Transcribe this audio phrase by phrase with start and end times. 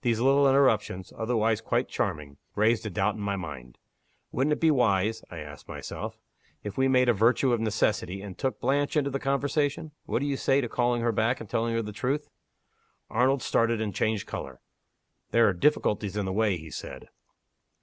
[0.00, 3.76] These little interruptions otherwise quite charming raised a doubt in my mind.
[4.32, 6.16] Wouldn't it be wise (I ask myself),
[6.62, 9.92] if we made a virtue of necessity, and took Blanche into the conversation?
[10.06, 12.30] What do you say to calling her back and telling her the truth?"
[13.10, 14.62] Arnold started, and changed color.
[15.32, 17.10] "There are difficulties in the way," he said.